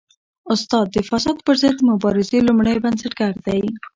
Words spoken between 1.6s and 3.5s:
ضد د مبارزې لومړی بنسټګر